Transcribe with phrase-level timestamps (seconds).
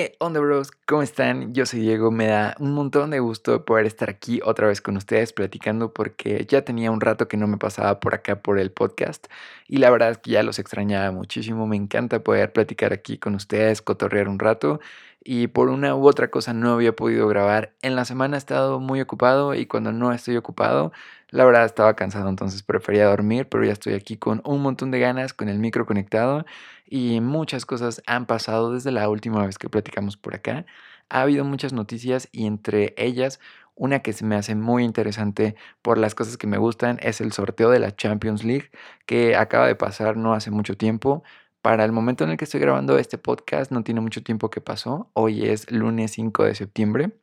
[0.00, 0.70] ¿Qué onda, bros?
[0.86, 1.52] ¿Cómo están?
[1.52, 2.10] Yo soy Diego.
[2.10, 6.46] Me da un montón de gusto poder estar aquí otra vez con ustedes platicando porque
[6.48, 9.26] ya tenía un rato que no me pasaba por acá por el podcast
[9.68, 11.66] y la verdad es que ya los extrañaba muchísimo.
[11.66, 14.80] Me encanta poder platicar aquí con ustedes, cotorrear un rato
[15.22, 17.74] y por una u otra cosa no había podido grabar.
[17.82, 20.92] En la semana he estado muy ocupado y cuando no estoy ocupado,
[21.30, 25.00] la verdad estaba cansado, entonces prefería dormir, pero ya estoy aquí con un montón de
[25.00, 26.44] ganas, con el micro conectado
[26.86, 30.66] y muchas cosas han pasado desde la última vez que platicamos por acá.
[31.08, 33.40] Ha habido muchas noticias y entre ellas
[33.74, 37.32] una que se me hace muy interesante por las cosas que me gustan es el
[37.32, 38.70] sorteo de la Champions League
[39.06, 41.22] que acaba de pasar no hace mucho tiempo.
[41.62, 44.60] Para el momento en el que estoy grabando este podcast no tiene mucho tiempo que
[44.60, 45.10] pasó.
[45.14, 47.19] Hoy es lunes 5 de septiembre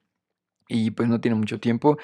[0.68, 1.98] y pues no tiene mucho tiempo.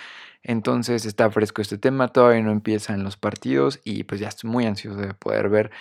[0.44, 4.66] Entonces está fresco este tema, todavía no empiezan los partidos y pues ya estoy muy
[4.66, 5.72] ansioso de poder ver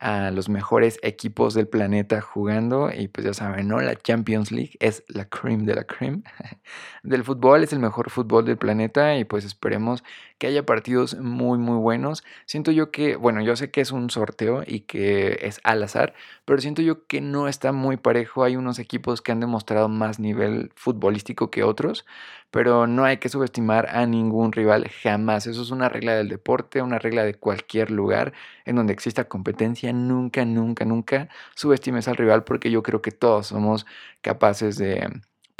[0.00, 3.80] a los mejores equipos del planeta jugando y pues ya saben, ¿no?
[3.80, 6.22] La Champions League es la cream de la cream
[7.02, 10.02] del fútbol, es el mejor fútbol del planeta y pues esperemos
[10.38, 12.24] que haya partidos muy muy buenos.
[12.46, 16.14] Siento yo que, bueno, yo sé que es un sorteo y que es al azar,
[16.46, 18.42] pero siento yo que no está muy parejo.
[18.42, 22.06] Hay unos equipos que han demostrado más nivel futbolístico que otros,
[22.50, 25.46] pero no hay que subestimar a ningún rival jamás.
[25.46, 28.32] Eso es una regla del deporte, una regla de cualquier lugar
[28.64, 29.92] en donde exista competencia.
[29.92, 33.86] Nunca, nunca, nunca subestimes al rival porque yo creo que todos somos
[34.22, 35.08] capaces de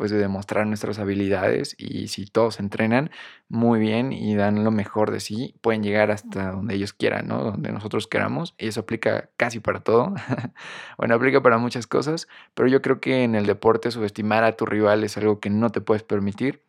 [0.00, 3.10] pues de demostrar nuestras habilidades y si todos entrenan
[3.50, 7.44] muy bien y dan lo mejor de sí, pueden llegar hasta donde ellos quieran, ¿no?
[7.44, 8.54] Donde nosotros queramos.
[8.56, 10.14] Y eso aplica casi para todo.
[10.96, 14.64] bueno, aplica para muchas cosas, pero yo creo que en el deporte subestimar a tu
[14.64, 16.62] rival es algo que no te puedes permitir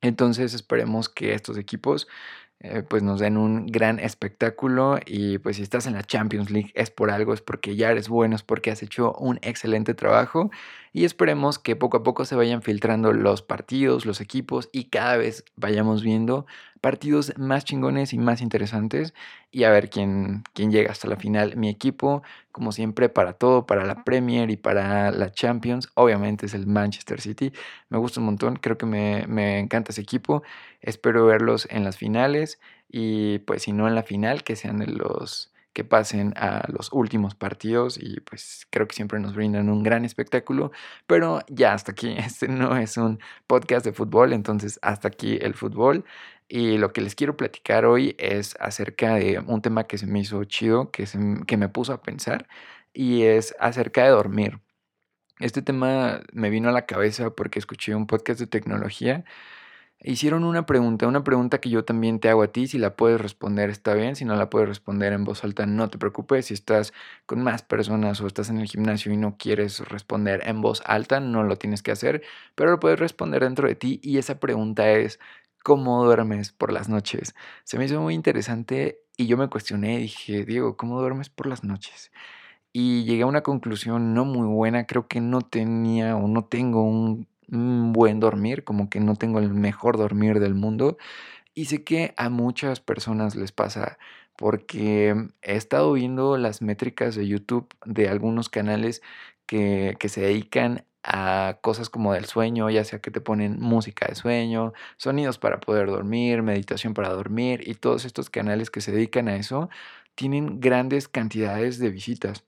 [0.00, 2.06] entonces esperemos que estos equipos
[2.60, 6.72] eh, pues nos den un gran espectáculo y pues si estás en la Champions League
[6.74, 10.50] es por algo, es porque ya eres bueno, es porque has hecho un excelente trabajo
[10.92, 15.18] y esperemos que poco a poco se vayan filtrando los partidos, los equipos y cada
[15.18, 16.46] vez vayamos viendo
[16.80, 19.14] partidos más chingones y más interesantes
[19.50, 21.56] y a ver quién, quién llega hasta la final.
[21.56, 22.22] Mi equipo,
[22.52, 27.20] como siempre, para todo, para la Premier y para la Champions, obviamente es el Manchester
[27.20, 27.52] City.
[27.88, 30.42] Me gusta un montón, creo que me, me encanta ese equipo.
[30.80, 35.52] Espero verlos en las finales y pues si no en la final, que sean los
[35.76, 40.06] que pasen a los últimos partidos y pues creo que siempre nos brindan un gran
[40.06, 40.72] espectáculo,
[41.06, 45.52] pero ya hasta aquí, este no es un podcast de fútbol, entonces hasta aquí el
[45.52, 46.06] fútbol
[46.48, 50.20] y lo que les quiero platicar hoy es acerca de un tema que se me
[50.20, 51.06] hizo chido, que,
[51.46, 52.48] que me puso a pensar
[52.92, 54.60] y es acerca de dormir.
[55.40, 59.24] Este tema me vino a la cabeza porque escuché un podcast de tecnología
[60.00, 63.20] hicieron una pregunta, una pregunta que yo también te hago a ti, si la puedes
[63.20, 66.54] responder está bien, si no la puedes responder en voz alta no te preocupes, si
[66.54, 66.92] estás
[67.26, 71.20] con más personas o estás en el gimnasio y no quieres responder en voz alta,
[71.20, 72.22] no lo tienes que hacer,
[72.54, 75.18] pero lo puedes responder dentro de ti y esa pregunta es
[75.66, 77.34] ¿cómo duermes por las noches?
[77.64, 81.64] Se me hizo muy interesante y yo me cuestioné, dije, Diego, ¿cómo duermes por las
[81.64, 82.12] noches?
[82.72, 86.84] Y llegué a una conclusión no muy buena, creo que no tenía o no tengo
[86.84, 87.26] un
[87.92, 90.98] buen dormir, como que no tengo el mejor dormir del mundo.
[91.52, 93.98] Y sé que a muchas personas les pasa
[94.36, 99.02] porque he estado viendo las métricas de YouTube de algunos canales
[99.46, 104.06] que, que se dedican a cosas como del sueño, ya sea que te ponen música
[104.08, 108.92] de sueño, sonidos para poder dormir, meditación para dormir y todos estos canales que se
[108.92, 109.70] dedican a eso
[110.16, 112.44] tienen grandes cantidades de visitas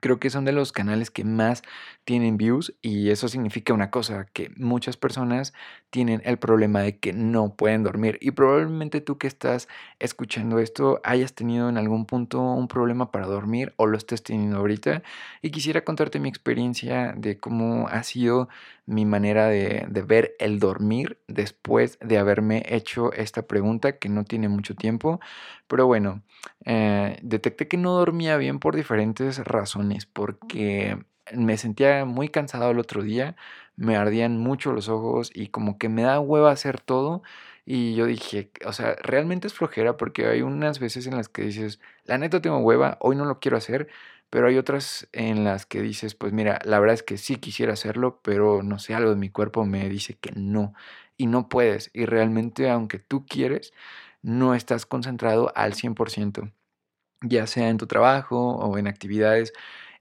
[0.00, 1.62] creo que son de los canales que más
[2.04, 5.52] tienen views y eso significa una cosa, que muchas personas
[5.90, 8.18] tienen el problema de que no pueden dormir.
[8.20, 13.26] Y probablemente tú que estás escuchando esto hayas tenido en algún punto un problema para
[13.26, 15.02] dormir o lo estés teniendo ahorita.
[15.42, 18.48] Y quisiera contarte mi experiencia de cómo ha sido
[18.86, 24.48] mi manera de, ver el dormir después de haberme hecho esta pregunta que no tiene
[24.48, 25.20] mucho tiempo,
[25.66, 26.22] pero bueno,
[26.64, 30.98] eh, detecté que no dormía bien por diferentes razones, porque
[31.34, 33.36] me sentía muy cansado el otro día,
[33.76, 37.22] me ardían mucho los ojos y como que me da hueva hacer todo.
[37.68, 41.42] Y yo dije, o sea, realmente es flojera porque hay unas veces en las que
[41.42, 43.88] dices, la neta tengo hueva, hoy no lo quiero hacer,
[44.30, 47.72] pero hay otras en las que dices, pues mira, la verdad es que sí quisiera
[47.74, 50.74] hacerlo, pero no sé, algo de mi cuerpo me dice que no,
[51.16, 53.72] y no puedes, y realmente aunque tú quieres,
[54.22, 56.50] no estás concentrado al 100%,
[57.22, 59.52] ya sea en tu trabajo o en actividades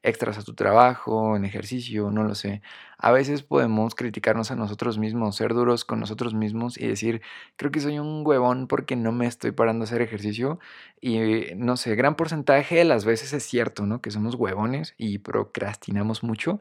[0.05, 2.61] extras a tu trabajo, en ejercicio, no lo sé.
[2.97, 7.21] A veces podemos criticarnos a nosotros mismos, ser duros con nosotros mismos y decir,
[7.57, 10.59] creo que soy un huevón porque no me estoy parando a hacer ejercicio.
[11.01, 14.01] Y no sé, gran porcentaje de las veces es cierto, ¿no?
[14.01, 16.59] Que somos huevones y procrastinamos mucho,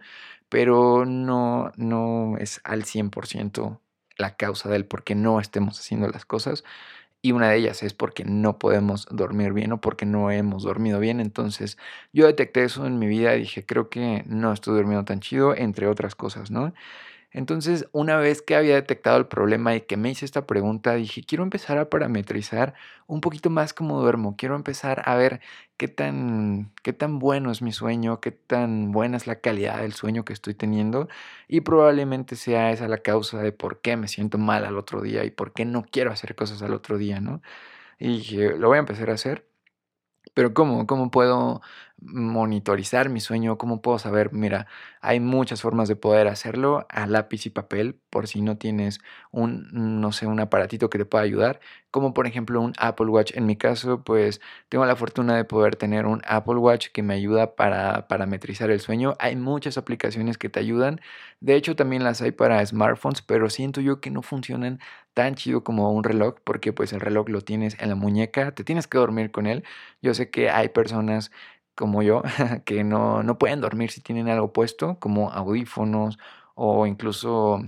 [0.48, 3.80] pero no, no es al 100%
[4.16, 6.64] la causa del por qué no estemos haciendo las cosas.
[7.26, 11.00] Y una de ellas es porque no podemos dormir bien o porque no hemos dormido
[11.00, 11.20] bien.
[11.20, 11.78] Entonces
[12.12, 15.54] yo detecté eso en mi vida y dije, creo que no estoy durmiendo tan chido,
[15.56, 16.74] entre otras cosas, ¿no?
[17.34, 21.24] Entonces, una vez que había detectado el problema y que me hice esta pregunta, dije,
[21.24, 22.74] quiero empezar a parametrizar
[23.08, 24.36] un poquito más cómo duermo.
[24.36, 25.40] Quiero empezar a ver
[25.76, 29.94] qué tan, qué tan bueno es mi sueño, qué tan buena es la calidad del
[29.94, 31.08] sueño que estoy teniendo.
[31.48, 35.24] Y probablemente sea esa la causa de por qué me siento mal al otro día
[35.24, 37.42] y por qué no quiero hacer cosas al otro día, ¿no?
[37.98, 39.48] Y dije, lo voy a empezar a hacer.
[40.34, 40.86] Pero ¿cómo?
[40.86, 41.62] ¿Cómo puedo
[42.04, 43.58] monitorizar mi sueño?
[43.58, 44.32] ¿Cómo puedo saber?
[44.32, 44.66] Mira,
[45.00, 49.68] hay muchas formas de poder hacerlo a lápiz y papel, por si no tienes un,
[50.00, 51.60] no sé, un aparatito que te pueda ayudar,
[51.90, 53.32] como por ejemplo un Apple Watch.
[53.36, 57.14] En mi caso, pues tengo la fortuna de poder tener un Apple Watch que me
[57.14, 59.14] ayuda para parametrizar el sueño.
[59.18, 61.00] Hay muchas aplicaciones que te ayudan.
[61.40, 64.80] De hecho, también las hay para smartphones, pero siento yo que no funcionan
[65.14, 68.64] tan chido como un reloj, porque pues el reloj lo tienes en la muñeca, te
[68.64, 69.64] tienes que dormir con él.
[70.02, 71.30] Yo sé que hay personas
[71.74, 72.22] como yo
[72.64, 76.18] que no, no pueden dormir si tienen algo puesto, como audífonos
[76.54, 77.62] o incluso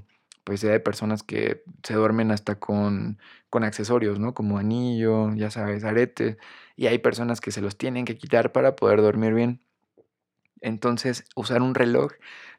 [0.44, 3.18] pues hay personas que se duermen hasta con,
[3.50, 4.32] con accesorios, ¿no?
[4.34, 6.38] Como anillo, ya sabes, arete,
[6.76, 9.60] y hay personas que se los tienen que quitar para poder dormir bien.
[10.60, 12.12] Entonces, usar un reloj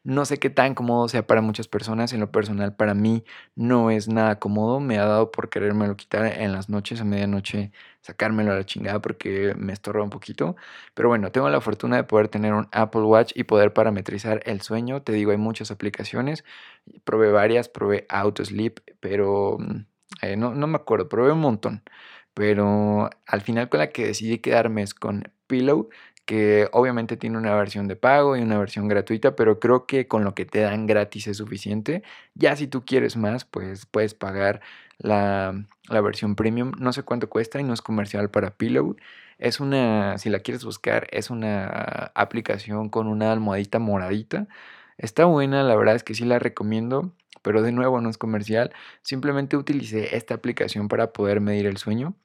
[0.08, 2.14] no sé qué tan cómodo sea para muchas personas.
[2.14, 4.80] En lo personal, para mí no es nada cómodo.
[4.80, 9.02] Me ha dado por querérmelo quitar en las noches, a medianoche, sacármelo a la chingada
[9.02, 10.56] porque me estorba un poquito.
[10.94, 14.62] Pero bueno, tengo la fortuna de poder tener un Apple Watch y poder parametrizar el
[14.62, 15.02] sueño.
[15.02, 16.46] Te digo, hay muchas aplicaciones.
[17.04, 19.86] Probé varias, probé Autosleep, pero mm,
[20.22, 21.84] eh, no, no me acuerdo, probé un montón.
[22.34, 25.90] Pero al final con la que decidí quedarme es con Pillow,
[26.28, 30.26] que obviamente tiene una versión de pago y una versión gratuita, pero creo que con
[30.26, 32.04] lo que te dan gratis es suficiente.
[32.36, 34.62] Ya si tú quieres más, pues puedes pagar
[35.00, 36.74] la, la versión premium.
[36.80, 38.98] No sé cuánto cuesta y no es comercial para Pillow.
[39.38, 44.48] Es una, si la quieres buscar, es una aplicación con una almohadita moradita.
[44.98, 48.74] Está buena, la verdad es que sí la recomiendo, pero de nuevo no es comercial.
[49.02, 52.16] Simplemente utilicé esta aplicación para poder medir el sueño.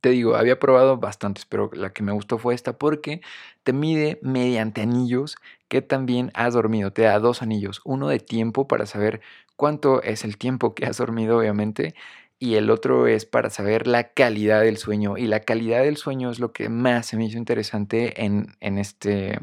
[0.00, 3.20] Te digo, había probado bastantes, pero la que me gustó fue esta porque
[3.62, 5.36] te mide mediante anillos
[5.68, 6.92] que también has dormido.
[6.92, 9.20] Te da dos anillos, uno de tiempo para saber
[9.56, 11.94] cuánto es el tiempo que has dormido, obviamente,
[12.42, 15.16] y el otro es para saber la calidad del sueño.
[15.16, 18.78] Y la calidad del sueño es lo que más se me hizo interesante en, en,
[18.78, 19.38] este,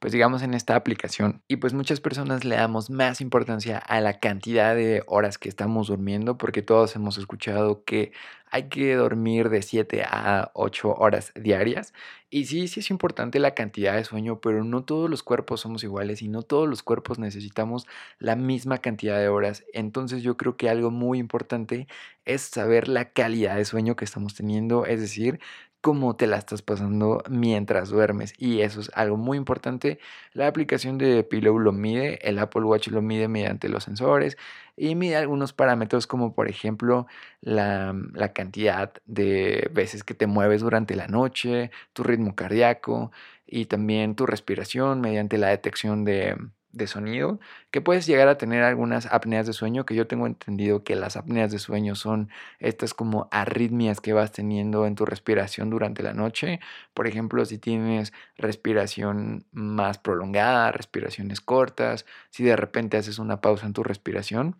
[0.00, 1.42] pues digamos, en esta aplicación.
[1.46, 5.86] Y pues muchas personas le damos más importancia a la cantidad de horas que estamos
[5.86, 8.10] durmiendo, porque todos hemos escuchado que
[8.50, 11.92] hay que dormir de 7 a 8 horas diarias.
[12.30, 15.82] Y sí, sí es importante la cantidad de sueño, pero no todos los cuerpos somos
[15.82, 17.86] iguales y no todos los cuerpos necesitamos
[18.18, 19.64] la misma cantidad de horas.
[19.72, 21.88] Entonces yo creo que algo muy importante
[22.24, 25.40] es saber la calidad de sueño que estamos teniendo, es decir,
[25.80, 28.34] cómo te la estás pasando mientras duermes.
[28.38, 29.98] Y eso es algo muy importante.
[30.32, 34.36] La aplicación de Pillow lo mide, el Apple Watch lo mide mediante los sensores
[34.76, 37.06] y mide algunos parámetros como por ejemplo
[37.40, 43.12] la, la cantidad de veces que te mueves durante la noche, tu ritmo cardíaco
[43.46, 46.36] y también tu respiración mediante la detección de
[46.72, 50.84] de sonido, que puedes llegar a tener algunas apneas de sueño, que yo tengo entendido
[50.84, 55.70] que las apneas de sueño son estas como arritmias que vas teniendo en tu respiración
[55.70, 56.60] durante la noche.
[56.94, 63.66] Por ejemplo, si tienes respiración más prolongada, respiraciones cortas, si de repente haces una pausa
[63.66, 64.56] en tu respiración,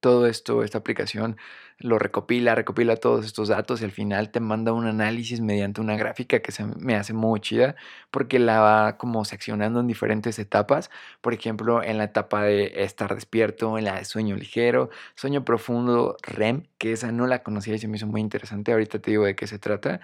[0.00, 1.36] todo esto, esta aplicación
[1.78, 5.96] lo recopila, recopila todos estos datos y al final te manda un análisis mediante una
[5.96, 7.74] gráfica que se me hace muy chida
[8.10, 10.90] porque la va como seccionando en diferentes etapas.
[11.22, 16.16] Por ejemplo, en la etapa de estar despierto, en la de sueño ligero, sueño profundo,
[16.22, 18.72] REM, que esa no la conocía y se me hizo muy interesante.
[18.72, 20.00] Ahorita te digo de qué se trata.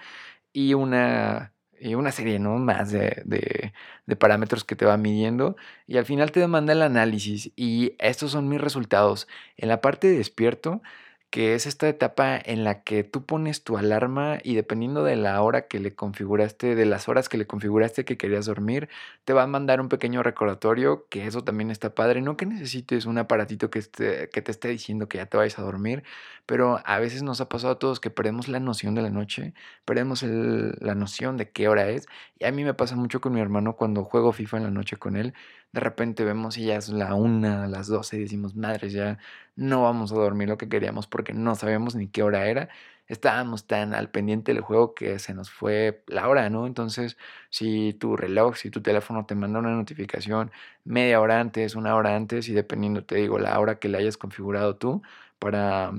[0.53, 2.57] Y una y una serie ¿no?
[2.57, 5.55] más de, de, parámetros que te va midiendo
[5.87, 9.27] y al final te demanda el análisis y estos son mis resultados.
[9.57, 10.81] En la parte de despierto
[11.29, 15.41] que es esta etapa en la que tú pones tu alarma y dependiendo de la
[15.41, 18.89] hora que le configuraste, de las horas que le configuraste que querías dormir,
[19.25, 22.21] te va a mandar un pequeño recordatorio, que eso también está padre.
[22.21, 25.59] No que necesites un aparatito que, esté, que te esté diciendo que ya te vayas
[25.59, 26.03] a dormir,
[26.45, 29.53] pero a veces nos ha pasado a todos que perdemos la noción de la noche,
[29.85, 32.07] perdemos la noción de qué hora es.
[32.39, 34.97] Y a mí me pasa mucho con mi hermano cuando juego FIFA en la noche
[34.97, 35.33] con él.
[35.71, 39.19] De repente vemos y ya es la una, las doce y decimos, madres, ya
[39.55, 42.69] no vamos a dormir lo que queríamos porque no sabíamos ni qué hora era.
[43.07, 46.67] Estábamos tan al pendiente del juego que se nos fue la hora, ¿no?
[46.67, 47.17] Entonces,
[47.49, 50.51] si tu reloj, si tu teléfono te manda una notificación
[50.83, 54.17] media hora antes, una hora antes, y dependiendo, te digo, la hora que le hayas
[54.17, 55.01] configurado tú
[55.39, 55.93] para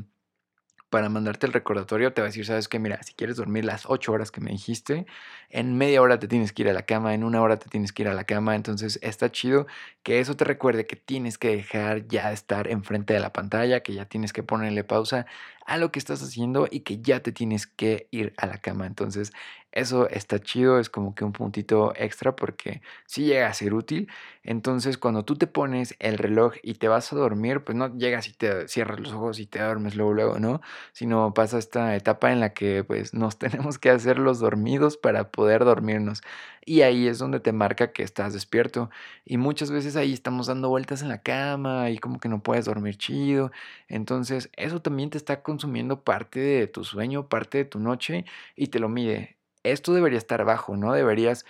[0.91, 3.85] para mandarte el recordatorio, te va a decir, sabes que, mira, si quieres dormir las
[3.87, 5.07] 8 horas que me dijiste,
[5.51, 7.93] en media hora te tienes que ir a la cama, en una hora te tienes
[7.93, 9.67] que ir a la cama, entonces está chido
[10.03, 13.83] que eso te recuerde que tienes que dejar ya de estar enfrente de la pantalla,
[13.83, 15.27] que ya tienes que ponerle pausa
[15.69, 18.87] a lo que estás haciendo y que ya te tienes que ir a la cama.
[18.87, 19.33] Entonces,
[19.71, 24.09] eso está chido, es como que un puntito extra porque sí llega a ser útil.
[24.43, 28.29] Entonces, cuando tú te pones el reloj y te vas a dormir, pues no llegas
[28.29, 30.63] y te cierras los ojos y te duermes luego, luego, ¿no?
[30.93, 35.31] Sino pasa esta etapa en la que pues nos tenemos que hacer los dormidos para
[35.31, 36.23] poder dormirnos.
[36.69, 38.91] Y ahí es donde te marca que estás despierto.
[39.25, 42.67] Y muchas veces ahí estamos dando vueltas en la cama y como que no puedes
[42.67, 43.51] dormir chido.
[43.89, 48.67] Entonces, eso también te está consumiendo parte de tu sueño, parte de tu noche y
[48.69, 50.93] te lo mide esto debería estar bajo, ¿no?
[50.93, 51.45] Deberías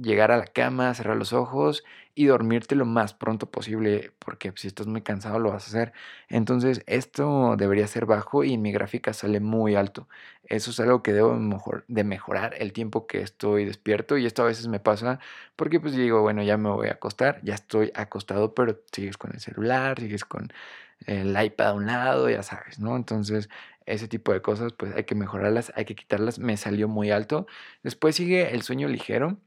[0.00, 1.84] llegar a la cama, cerrar los ojos
[2.14, 5.92] y dormirte lo más pronto posible, porque si estás muy cansado lo vas a hacer.
[6.28, 10.08] Entonces, esto debería ser bajo y en mi gráfica sale muy alto.
[10.44, 11.38] Eso es algo que debo
[11.88, 15.18] de mejorar el tiempo que estoy despierto y esto a veces me pasa
[15.56, 19.32] porque pues digo, bueno, ya me voy a acostar, ya estoy acostado, pero sigues con
[19.32, 20.52] el celular, sigues con
[21.06, 22.96] el iPad a un lado, ya sabes, ¿no?
[22.96, 23.48] Entonces,
[23.86, 26.38] ese tipo de cosas, pues hay que mejorarlas, hay que quitarlas.
[26.38, 27.46] Me salió muy alto.
[27.82, 29.38] Después sigue el sueño ligero.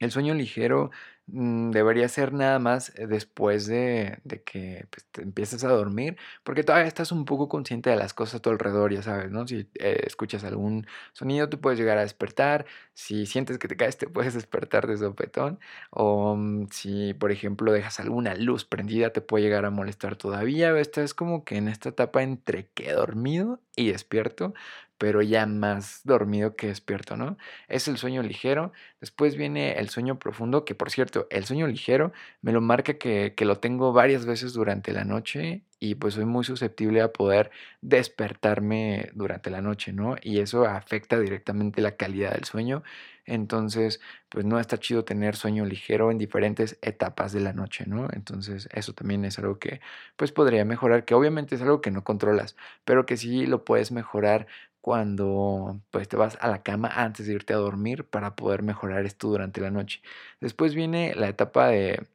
[0.00, 0.90] El sueño ligero
[1.32, 6.64] Mm, debería ser nada más eh, después de, que pues, te empieces a dormir, porque
[6.64, 9.46] todavía estás un poco consciente de las cosas a tu alrededor, ya sabes, ¿no?
[9.46, 13.96] Si eh, escuchas algún sonido, tú puedes llegar a despertar, si sientes que te caes,
[13.96, 19.20] te puedes despertar de sopetón, o mm, si, por ejemplo, dejas alguna luz prendida, te
[19.20, 23.92] puede llegar a molestar todavía, estás como que en esta etapa entre que dormido y
[23.92, 24.54] despierto,
[25.00, 27.38] pero ya más dormido que despierto, ¿no?
[27.68, 32.12] Es el sueño ligero, después viene el sueño profundo, que por cierto, el sueño ligero
[32.42, 36.44] me lo marca que, lo tengo varias veces durante la noche y pues soy muy
[36.44, 40.16] susceptible a poder despertarme durante la noche, ¿no?
[40.20, 42.82] Y eso afecta directamente la calidad del sueño.
[43.26, 48.08] Entonces, pues no está chido tener sueño ligero en diferentes etapas de la noche, ¿no?
[48.12, 49.80] Entonces, eso también es algo que
[50.16, 53.92] pues podría mejorar, que obviamente es algo que no controlas, pero que sí lo puedes
[53.92, 54.46] mejorar
[54.80, 59.04] cuando pues te vas a la cama antes de irte a dormir para poder mejorar
[59.04, 60.02] esto durante la noche.
[60.40, 62.06] Después viene la etapa de,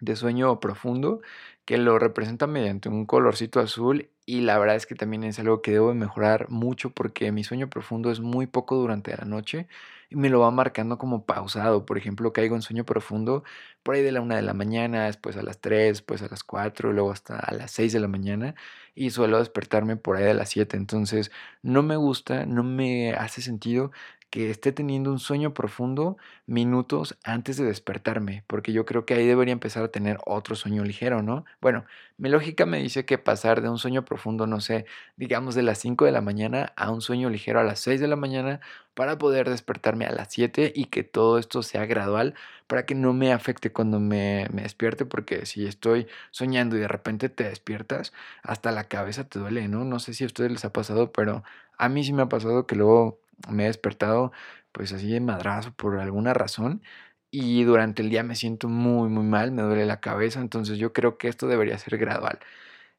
[0.00, 1.20] de sueño profundo
[1.64, 5.62] que lo representa mediante un colorcito azul y la verdad es que también es algo
[5.62, 9.68] que debo mejorar mucho porque mi sueño profundo es muy poco durante la noche
[10.14, 11.86] me lo va marcando como pausado.
[11.86, 13.44] Por ejemplo, caigo en sueño profundo
[13.82, 16.42] por ahí de la una de la mañana, después a las 3, después a las
[16.44, 18.54] 4, luego hasta a las 6 de la mañana
[18.94, 20.76] y suelo despertarme por ahí de las 7.
[20.76, 21.30] Entonces
[21.62, 23.90] no me gusta, no me hace sentido
[24.34, 26.16] que esté teniendo un sueño profundo
[26.46, 30.82] minutos antes de despertarme, porque yo creo que ahí debería empezar a tener otro sueño
[30.82, 31.44] ligero, ¿no?
[31.60, 31.84] Bueno,
[32.16, 35.78] mi lógica me dice que pasar de un sueño profundo, no sé, digamos de las
[35.78, 38.58] 5 de la mañana a un sueño ligero a las 6 de la mañana
[38.94, 42.34] para poder despertarme a las 7 y que todo esto sea gradual
[42.66, 46.88] para que no me afecte cuando me, me despierte, porque si estoy soñando y de
[46.88, 49.84] repente te despiertas, hasta la cabeza te duele, ¿no?
[49.84, 51.42] No sé si a ustedes les ha pasado, pero
[51.78, 54.32] a mí sí me ha pasado que luego me he despertado
[54.72, 56.82] pues así de madrazo por alguna razón
[57.30, 60.92] y durante el día me siento muy muy mal, me duele la cabeza, entonces yo
[60.92, 62.38] creo que esto debería ser gradual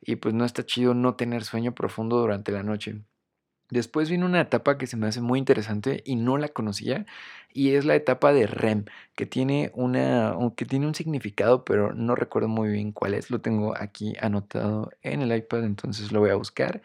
[0.01, 3.01] y pues no está chido no tener sueño profundo durante la noche.
[3.69, 7.05] Después viene una etapa que se me hace muy interesante y no la conocía
[7.53, 12.15] y es la etapa de REM, que tiene una que tiene un significado, pero no
[12.15, 13.31] recuerdo muy bien cuál es.
[13.31, 16.81] Lo tengo aquí anotado en el iPad, entonces lo voy a buscar.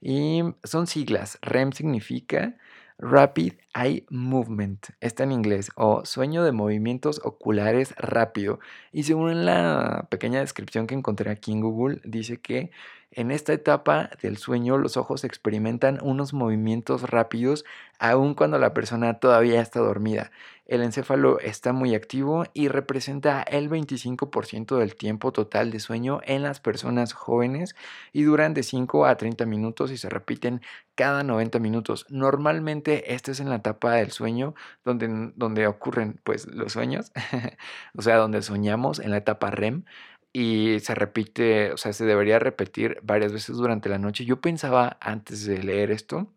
[0.00, 1.38] Y son siglas.
[1.42, 2.56] REM significa
[2.98, 8.60] Rapid Eye Movement, está en inglés, o sueño de movimientos oculares rápido.
[8.92, 12.70] Y según la pequeña descripción que encontré aquí en Google, dice que
[13.10, 17.64] en esta etapa del sueño los ojos experimentan unos movimientos rápidos
[17.98, 20.30] aun cuando la persona todavía está dormida.
[20.66, 26.42] El encéfalo está muy activo y representa el 25% del tiempo total de sueño en
[26.42, 27.76] las personas jóvenes
[28.12, 30.62] y duran de 5 a 30 minutos y se repiten
[30.94, 32.06] cada 90 minutos.
[32.08, 34.54] Normalmente esta es en la etapa del sueño
[34.84, 37.12] donde, donde ocurren pues los sueños,
[37.96, 39.84] o sea, donde soñamos en la etapa REM
[40.32, 44.24] y se repite, o sea, se debería repetir varias veces durante la noche.
[44.24, 46.32] Yo pensaba antes de leer esto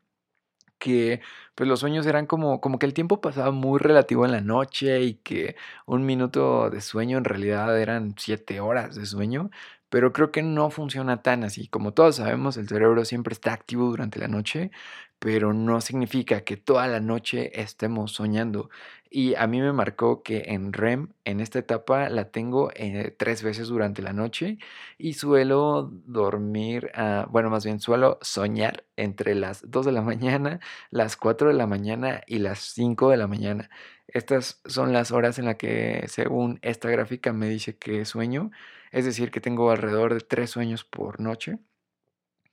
[0.80, 1.22] que
[1.56, 5.02] pues los sueños eran como, como que el tiempo pasaba muy relativo en la noche
[5.02, 5.56] y que
[5.86, 9.50] un minuto de sueño en realidad eran siete horas de sueño,
[9.90, 11.68] pero creo que no funciona tan así.
[11.68, 14.72] Como todos sabemos, el cerebro siempre está activo durante la noche,
[15.20, 18.70] pero no significa que toda la noche estemos soñando.
[19.10, 23.42] Y a mí me marcó que en REM, en esta etapa, la tengo eh, tres
[23.42, 24.58] veces durante la noche
[24.98, 30.60] y suelo dormir, ah, bueno, más bien suelo soñar entre las 2 de la mañana,
[30.92, 33.70] las 4 de la mañana y las 5 de la mañana.
[34.08, 38.52] Estas son las horas en las que, según esta gráfica, me dice que sueño,
[38.92, 41.60] es decir, que tengo alrededor de tres sueños por noche,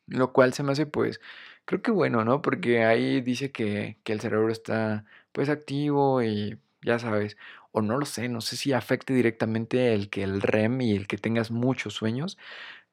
[0.07, 1.21] lo cual se me hace pues
[1.67, 2.43] Creo que bueno, ¿no?
[2.43, 7.39] Porque ahí dice que, que el cerebro está pues activo y ya sabes,
[7.73, 11.09] o no lo sé, no sé si afecte directamente el que el REM y el
[11.09, 12.39] que tengas muchos sueños,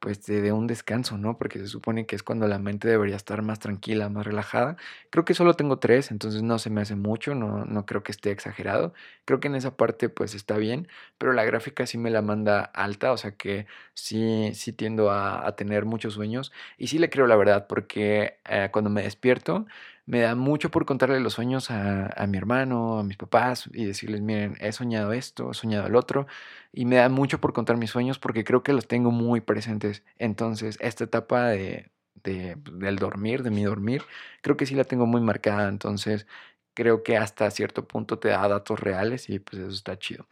[0.02, 1.38] pues te dé un descanso, ¿no?
[1.38, 4.76] Porque se supone que es cuando la mente debería estar más tranquila, más relajada.
[5.12, 8.12] Creo que solo tengo tres, entonces no se me hace mucho, no, no creo que
[8.12, 8.94] esté exagerado.
[9.26, 10.88] Creo que en esa parte pues está bien,
[11.20, 15.56] pero la gráfica sí me la manda alta, o sea que sí, sí tiendo a,
[15.56, 19.68] tener muchos sueños y sí le creo la verdad, porque eh, cuando me despierto
[20.12, 24.20] me da mucho por contarle los sueños a, mi hermano, a mis papás y decirles,
[24.22, 26.28] miren, he soñado esto, he soñado el otro.
[26.74, 30.04] Y me da mucho por contar mis sueños porque creo que los tengo muy presentes.
[30.18, 31.92] Entonces, esta etapa de,
[32.26, 34.04] de, del dormir, de mi dormir,
[34.42, 35.70] creo que sí la tengo muy marcada.
[35.70, 36.28] Entonces,
[36.74, 40.28] creo que hasta cierto punto te da datos reales y pues eso está chido.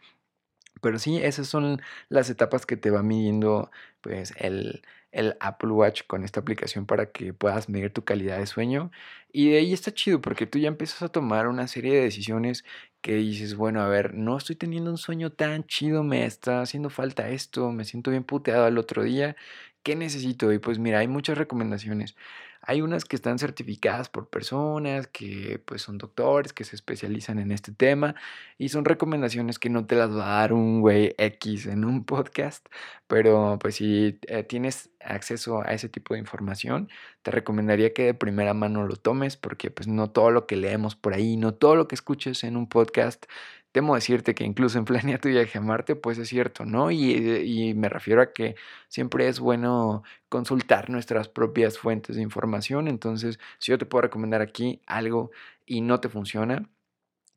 [0.80, 3.70] Pero sí, esas son las etapas que te va midiendo
[4.00, 4.82] pues el,
[5.12, 8.90] el Apple Watch con esta aplicación para que puedas medir tu calidad de sueño.
[9.32, 12.64] Y de ahí está chido porque tú ya empiezas a tomar una serie de decisiones
[13.00, 16.90] que dices, bueno, a ver, no estoy teniendo un sueño tan chido, me está haciendo
[16.90, 19.36] falta esto, me siento bien puteado al otro día,
[19.82, 20.52] ¿qué necesito?
[20.52, 22.14] Y pues mira, hay muchas recomendaciones.
[22.62, 27.52] Hay unas que están certificadas por personas que pues son doctores, que se especializan en
[27.52, 28.14] este tema
[28.58, 32.04] y son recomendaciones que no te las va a dar un güey X en un
[32.06, 32.66] podcast,
[33.06, 36.88] pero pues si eh, tienes acceso a ese tipo de información,
[37.22, 40.96] te recomendaría que de primera mano lo tomes porque pues no todo lo que leemos
[40.96, 43.24] por ahí, no todo lo que escuches en un podcast
[43.72, 46.90] temo decirte que incluso en Planea tu viaje a Marte, pues es cierto, ¿no?
[46.90, 48.56] Y, y, me refiero a que
[48.88, 52.88] siempre es bueno consultar nuestras propias fuentes de información.
[52.88, 55.30] Entonces, si yo te puedo recomendar aquí algo
[55.66, 56.68] y no te funciona,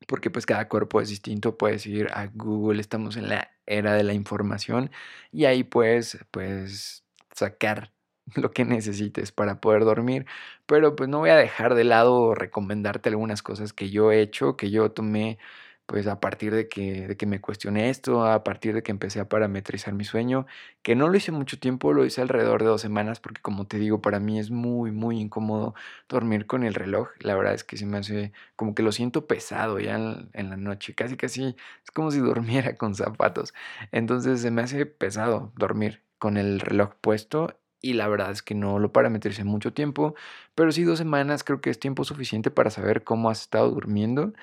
[0.07, 4.03] porque pues cada cuerpo es distinto, puedes ir a Google, estamos en la era de
[4.03, 4.91] la información
[5.31, 7.91] y ahí puedes, pues, sacar
[8.35, 10.25] lo que necesites para poder dormir,
[10.65, 14.57] pero pues no voy a dejar de lado recomendarte algunas cosas que yo he hecho,
[14.57, 15.39] que yo tomé
[15.85, 19.19] pues a partir de que, de que me cuestioné esto, a partir de que empecé
[19.19, 20.45] a parametrizar mi sueño,
[20.81, 23.77] que no lo hice mucho tiempo, lo hice alrededor de dos semanas, porque como te
[23.77, 25.75] digo, para mí es muy, muy incómodo
[26.09, 27.09] dormir con el reloj.
[27.19, 30.57] La verdad es que se me hace como que lo siento pesado ya en, la
[30.57, 33.53] noche, casi, casi es como si durmiera con zapatos.
[33.91, 38.55] Entonces se me hace pesado dormir con el reloj puesto y la verdad es que
[38.55, 40.15] no lo parametricé mucho tiempo,
[40.55, 44.33] pero sí dos semanas creo que es tiempo suficiente para saber cómo has estado durmiendo.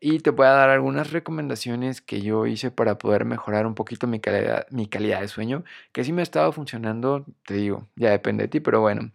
[0.00, 4.06] Y te voy a dar algunas recomendaciones que yo hice para poder mejorar un poquito
[4.06, 8.10] mi calidad, mi calidad de sueño, que sí me ha estado funcionando, te digo, ya
[8.10, 9.12] depende de ti, pero bueno.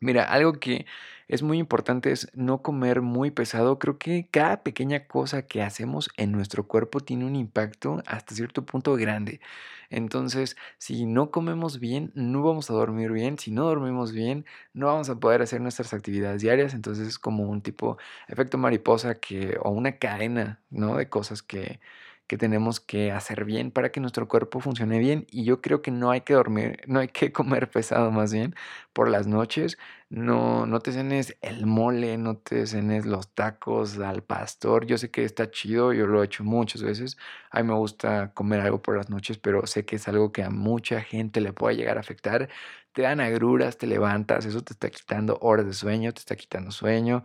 [0.00, 0.86] Mira, algo que
[1.32, 3.78] es muy importante es no comer muy pesado.
[3.78, 8.66] Creo que cada pequeña cosa que hacemos en nuestro cuerpo tiene un impacto hasta cierto
[8.66, 9.40] punto grande.
[9.88, 13.38] Entonces, si no comemos bien, no vamos a dormir bien.
[13.38, 16.74] Si no dormimos bien, no vamos a poder hacer nuestras actividades diarias.
[16.74, 17.96] Entonces es como un tipo
[18.28, 20.98] efecto mariposa que, o una cadena, ¿no?
[20.98, 21.80] De cosas que,
[22.26, 25.90] que tenemos que hacer bien para que nuestro cuerpo funcione bien y yo creo que
[25.90, 28.54] no hay que dormir, no hay que comer pesado más bien
[28.92, 34.22] por las noches, no, no te cenes el mole, no te cenes los tacos al
[34.22, 37.16] pastor, yo sé que está chido, yo lo he hecho muchas veces,
[37.50, 40.42] a mí me gusta comer algo por las noches, pero sé que es algo que
[40.42, 42.48] a mucha gente le puede llegar a afectar,
[42.92, 46.70] te dan agruras, te levantas, eso te está quitando horas de sueño, te está quitando
[46.70, 47.22] sueño,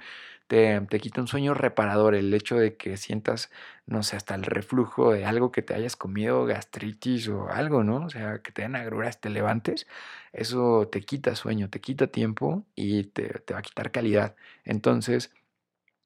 [0.48, 3.52] te, te quita un sueño reparador, el hecho de que sientas,
[3.86, 7.98] no sé, hasta el reflujo de algo que te hayas comido, gastritis o algo, ¿no?
[8.06, 9.88] O sea, que te den agruras, te levantes,
[10.34, 14.36] eso te quita sueño, te quita tiempo y te, te va a quitar calidad.
[14.64, 15.32] Entonces,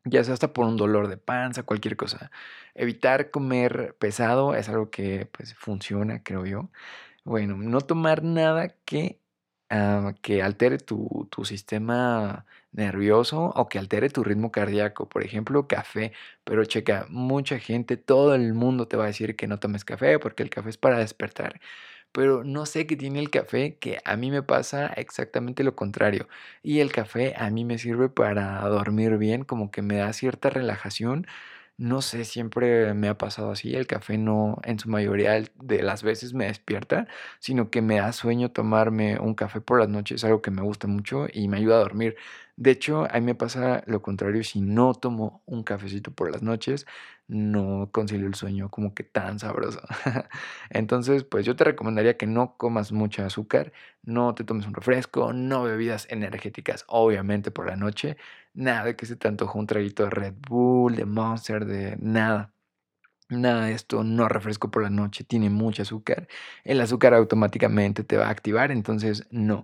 [0.06, 2.32] ya sea hasta por un dolor de panza, cualquier cosa.
[2.74, 6.70] Evitar comer pesado es algo que pues funciona, creo yo.
[7.26, 9.21] Bueno, no tomar nada que,
[9.72, 15.10] ah, que altere tu, tu sistema nervioso o que altere tu ritmo cardíaco.
[15.10, 16.14] Por ejemplo, café.
[16.46, 20.20] Pero checa, mucha gente, todo el mundo te va a decir que no tomes café
[20.20, 21.60] porque el café es para despertar
[22.12, 26.28] pero no sé qué tiene el café que a mí me pasa exactamente lo contrario.
[26.64, 30.50] Y el café a mí me sirve para dormir bien, como que me da cierta
[30.50, 31.28] relajación.
[31.80, 33.74] No sé, siempre me ha pasado así.
[33.76, 37.08] El café no en su mayoría de las veces me despierta,
[37.40, 40.62] sino que me da sueño tomarme un café por las noches, es algo que me
[40.62, 42.18] gusta mucho y me ayuda a dormir.
[42.64, 46.44] De hecho, a mí me pasa lo contrario, si no tomo un cafecito por las
[46.44, 46.86] noches,
[47.28, 49.82] no concilio el sueño como que tan sabroso.
[50.70, 55.34] Entonces, pues yo te recomendaría que no comas mucho azúcar, no te tomes un refresco,
[55.34, 58.16] no bebidas energéticas, obviamente por la noche,
[58.54, 62.54] nada de que se te antoje un traguito de Red Bull, de Monster, de nada.
[63.30, 66.28] Nada de esto, no refresco por la noche, tiene mucho azúcar.
[66.66, 69.64] El azúcar automáticamente te va a activar, entonces no.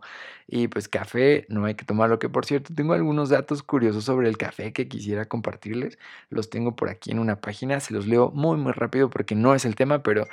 [0.50, 4.30] Y pues café, no hay que tomarlo, que por cierto, tengo algunos datos curiosos sobre
[4.30, 6.00] el café que quisiera compartirles.
[6.30, 9.56] Los tengo por aquí en una página, se los leo muy muy rápido porque no
[9.56, 10.26] es el tema, pero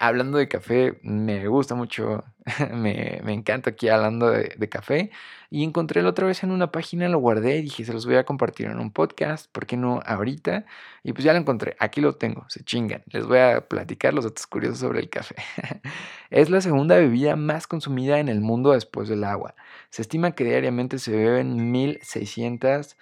[0.00, 2.24] hablando de café, me gusta mucho,
[2.74, 5.10] me, encanta aquí hablando de, de café.
[5.52, 8.14] Y encontré la otra vez en una página, lo guardé y dije, se los voy
[8.14, 10.64] a compartir en un podcast, ¿por qué no ahorita?
[11.02, 13.02] Y pues ya lo encontré, aquí lo tengo, se chingan.
[13.06, 15.34] Les voy a platicar los datos curiosos sobre el café.
[16.30, 19.54] es la segunda bebida más consumida en el mundo después del agua.
[19.90, 22.96] Se estima que diariamente se beben 1.600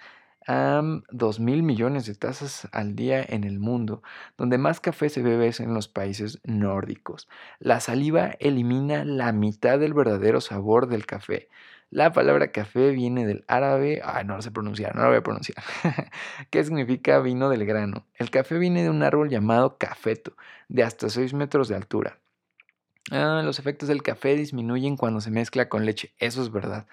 [0.47, 4.01] a 2 mil millones de tazas al día en el mundo.
[4.37, 7.27] Donde más café se bebe es en los países nórdicos.
[7.59, 11.49] La saliva elimina la mitad del verdadero sabor del café.
[11.91, 15.23] La palabra café viene del árabe, ay, no lo sé pronunciar, no lo voy a
[15.23, 15.57] pronunciar,
[16.51, 18.05] ¿Qué significa vino del grano.
[18.13, 20.33] El café viene de un árbol llamado cafeto,
[20.67, 22.19] de hasta 6 metros de altura.
[23.11, 26.85] Ah, los efectos del café disminuyen cuando se mezcla con leche, eso es verdad.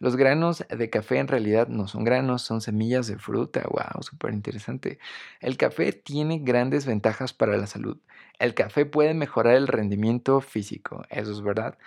[0.00, 3.62] Los granos de café en realidad no son granos, son semillas de fruta.
[3.70, 4.98] Wow, súper interesante.
[5.40, 7.98] El café tiene grandes ventajas para la salud.
[8.38, 11.78] El café puede mejorar el rendimiento físico, eso es verdad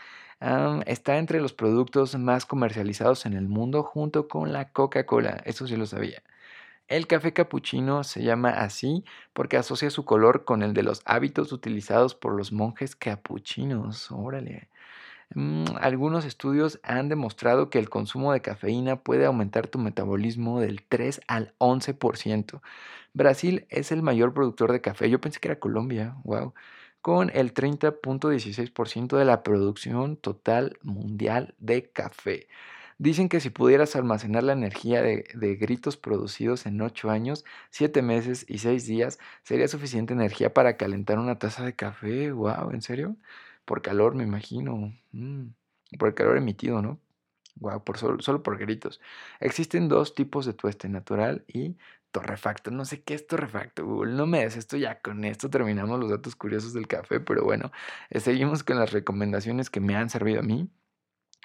[0.86, 5.76] está entre los productos más comercializados en el mundo junto con la Coca-Cola, eso sí
[5.76, 6.22] lo sabía.
[6.88, 11.52] El café capuchino se llama así porque asocia su color con el de los hábitos
[11.52, 14.12] utilizados por los monjes capuchinos.
[14.12, 14.70] Órale.
[15.34, 20.84] Mm, algunos estudios han demostrado que el consumo de cafeína puede aumentar tu metabolismo del
[20.84, 22.62] 3 al 11%.
[23.14, 25.10] Brasil es el mayor productor de café.
[25.10, 26.16] Yo pensé que era Colombia.
[26.24, 26.54] Wow
[27.06, 32.48] con el 30.16% de la producción total mundial de café.
[32.98, 35.24] Dicen que si pudieras almacenar la energía de,
[35.60, 41.20] gritos producidos en 8 años, 7 meses y 6 días, sería suficiente energía para calentar
[41.20, 42.32] una taza de café.
[42.32, 42.72] ¡Wow!
[42.72, 43.18] ¿En serio?
[43.66, 44.94] Por calor, me imagino.
[45.12, 45.48] Mm,
[46.00, 47.00] por el calor emitido, ¿no?
[47.56, 49.02] Wow, por solo, solo, por gritos.
[49.40, 51.78] Existen dos tipos de tueste, natural y
[52.12, 52.72] torrefacto.
[52.72, 54.14] No sé qué es torrefacto, Google.
[54.14, 55.02] No me des esto ya.
[55.02, 57.20] Con esto terminamos los datos curiosos del café.
[57.20, 57.72] Pero bueno,
[58.10, 60.70] eh, seguimos con las recomendaciones que me han servido a mí.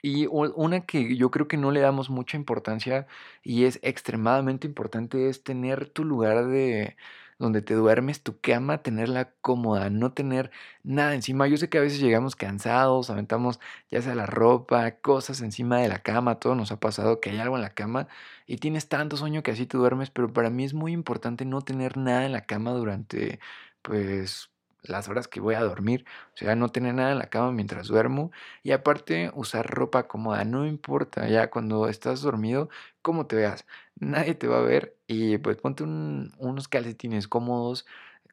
[0.03, 3.07] Y una que yo creo que no le damos mucha importancia
[3.43, 6.97] y es extremadamente importante es tener tu lugar de
[7.39, 10.51] donde te duermes, tu cama, tenerla cómoda, no tener
[10.83, 11.49] nada encima.
[11.49, 13.61] Yo sé que a veces llegamos cansados, aventamos
[13.91, 17.39] ya sea la ropa, cosas encima de la cama, todo nos ha pasado que hay
[17.39, 18.09] algo en la cama
[18.47, 21.63] y tienes tanto sueño que así te duermes, pero para mí es muy importante no
[21.63, 23.41] tener nada en la cama durante
[23.83, 24.50] pues
[24.83, 27.87] las horas que voy a dormir, o sea, no tener nada en la cama mientras
[27.89, 32.69] duermo y aparte usar ropa cómoda, no importa ya cuando estás dormido
[33.03, 33.67] cómo te veas,
[33.97, 37.87] nadie te va a ver y pues ponte unos calcetines cómodos,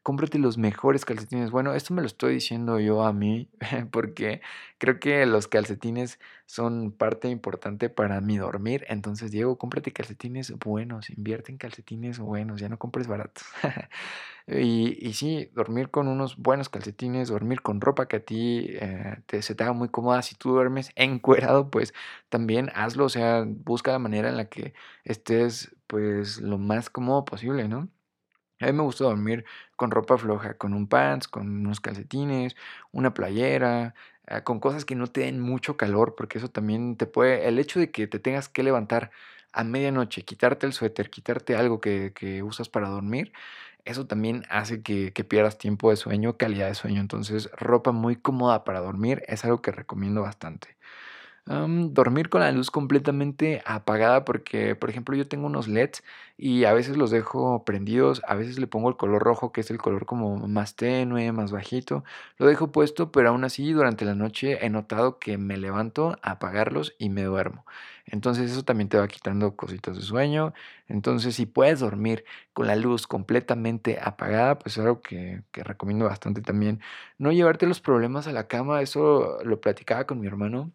[0.08, 1.52] cómprate los mejores calcetines.
[1.52, 3.50] Bueno, esto me lo estoy diciendo yo a mí
[3.92, 4.40] porque
[4.78, 8.86] creo que los calcetines son parte importante para mi dormir.
[8.88, 13.44] Entonces, Diego, cómprate calcetines buenos, invierte en calcetines buenos, ya no compres baratos.
[14.48, 19.42] y, sí, dormir con unos buenos calcetines, dormir con ropa que a ti eh, te,
[19.42, 20.22] se te haga muy cómoda.
[20.22, 21.94] Si tú duermes encuerado, pues
[22.30, 27.26] también hazlo, o sea, busca la manera en la que estés pues lo más cómodo
[27.26, 27.90] posible, ¿no?
[28.60, 32.56] A mí me gusta dormir con ropa floja, con un pants, con unos calcetines,
[32.92, 33.94] una playera,
[34.28, 37.60] ah, con cosas que no te den mucho calor, porque eso también te puede, el
[37.60, 39.12] hecho de que te tengas que levantar
[39.54, 43.32] a medianoche, quitarte el suéter, quitarte algo que, usas para dormir,
[43.86, 47.02] eso también hace que pierdas tiempo de sueño, calidad de sueño.
[47.02, 50.77] Entonces, ropa muy cómoda para dormir es algo que recomiendo bastante.
[51.48, 56.04] Dormir con la luz completamente apagada porque, por ejemplo, yo tengo unos LEDs
[56.38, 59.72] y a veces los dejo prendidos, a veces le pongo el color rojo, que es
[59.72, 62.04] el color como más tenue, más bajito.
[62.38, 66.32] Lo dejo puesto, pero aún así durante la noche he notado que me levanto a
[66.32, 67.66] apagarlos y me duermo.
[68.06, 70.54] Entonces eso también te va quitando cositas de sueño.
[70.88, 76.06] Entonces si puedes dormir con la luz completamente apagada, pues es algo que, que recomiendo
[76.06, 76.82] bastante también.
[77.18, 80.72] No llevarte los problemas a la cama, eso lo platicaba con mi hermano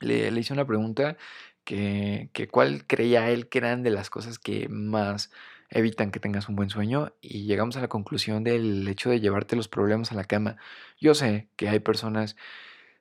[0.00, 1.16] le, hice una pregunta
[1.64, 5.30] que, que cuál creía él que eran de las cosas que más
[5.70, 9.56] evitan que tengas un buen sueño y llegamos a la conclusión del hecho de llevarte
[9.56, 10.56] los problemas a la cama.
[11.00, 12.36] Yo sé que hay personas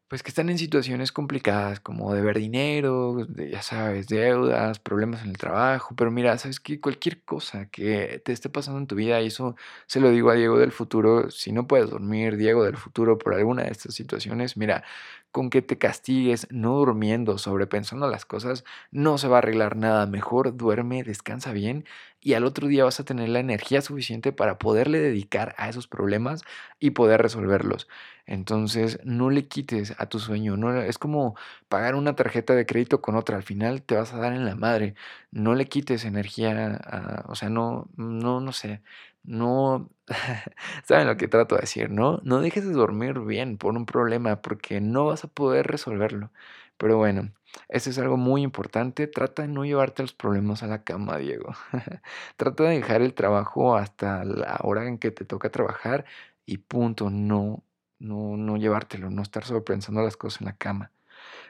[0.07, 5.29] pues que están en situaciones complicadas como deber dinero, de, ya sabes, deudas, problemas en
[5.29, 9.21] el trabajo, pero mira, sabes que cualquier cosa que te esté pasando en tu vida,
[9.21, 9.55] y eso
[9.87, 13.33] se lo digo a Diego del futuro, si no puedes dormir, Diego del futuro, por
[13.33, 14.83] alguna de estas situaciones, mira,
[15.31, 20.05] con que te castigues no durmiendo, sobrepensando las cosas, no se va a arreglar nada.
[20.07, 21.85] Mejor duerme, descansa bien
[22.25, 25.87] y al otro día vas a tener la energía suficiente para poderle dedicar a esos
[25.87, 26.41] problemas
[26.79, 27.87] y poder resolverlos.
[28.25, 30.57] Entonces, no le quites a tu sueño.
[30.57, 31.35] No, es como
[31.69, 33.37] pagar una tarjeta de crédito con otra.
[33.37, 34.95] Al final te vas a dar en la madre.
[35.29, 38.81] No le quites energía, a, o sea, no, no, no sé
[39.23, 39.89] no,
[40.85, 42.19] saben lo que trato de decir, ¿no?
[42.23, 46.31] No dejes de dormir bien por un problema porque no vas a poder resolverlo.
[46.77, 47.31] Pero bueno,
[47.69, 49.07] eso es algo muy importante.
[49.07, 51.53] Trata de no llevarte los problemas a la cama, Diego.
[52.37, 56.05] Trata de dejar el trabajo hasta la hora en que te toca trabajar
[56.45, 57.09] y punto.
[57.09, 57.63] No,
[57.99, 60.91] no, no llevártelo, no estar sobrepensando las cosas en la cama.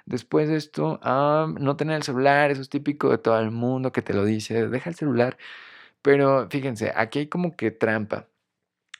[0.06, 3.91] Después de esto, ah, no tener el celular, eso es típico de todo el mundo
[3.91, 4.68] que te lo dice.
[4.70, 5.38] Deja el celular
[6.06, 8.30] pero fíjense, aquí hay como que trampa.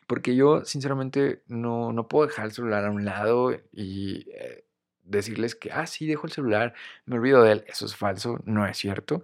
[0.08, 4.65] Porque yo, sinceramente, no, no puedo dejar el celular a un lado y eh,
[5.06, 6.74] decirles que, ah, sí, dejo el celular,
[7.06, 7.66] me olvido de él.
[7.68, 9.24] Eso es falso, no es cierto.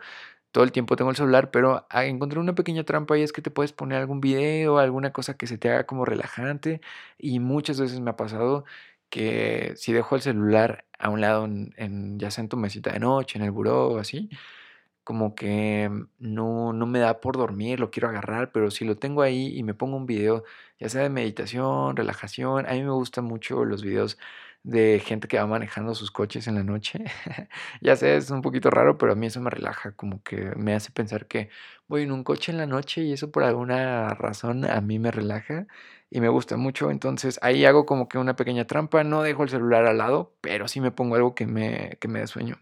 [0.52, 3.41] Todo el tiempo tengo el celular, pero ah, encontré una pequeña trampa y es que
[3.41, 6.82] te puedes poner algún video, alguna cosa que se te haga como relajante.
[7.17, 8.65] Y muchas veces me ha pasado
[9.10, 13.00] que si dejo el celular a un lado, en, ya sea en tu mesita de
[13.00, 14.30] noche, en el buró o así,
[15.04, 15.89] como que
[16.20, 19.63] no, no me da por dormir, lo quiero agarrar, pero si lo tengo ahí y
[19.63, 20.44] me pongo un video,
[20.80, 24.17] ya sea de meditación, relajación, a mí me gustan mucho los videos
[24.63, 27.04] de gente que va manejando sus coches en la noche.
[27.82, 30.74] ya sé, es un poquito raro, pero a mí eso me relaja, como que me
[30.76, 31.50] hace pensar que
[31.88, 35.12] voy en un coche en la noche y eso por alguna razón a mí me
[35.12, 35.67] relaja
[36.10, 36.91] y me gusta mucho.
[36.91, 40.67] Entonces ahí hago como que una pequeña trampa, no dejo el celular al lado, pero
[40.67, 42.58] sí me pongo algo que me, que me dé sueño